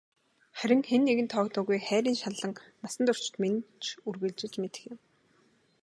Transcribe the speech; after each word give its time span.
Харин 0.57 0.81
хэн 0.89 1.01
нэгэнд 1.05 1.31
тоогдоогүй 1.35 1.79
хайрын 1.87 2.17
шаналан 2.21 2.53
насан 2.81 3.03
туршид 3.07 3.35
минь 3.41 3.59
ч 3.83 3.85
үргэлжилж 4.07 4.55
мэдэх 4.61 4.83
юм. 4.91 4.99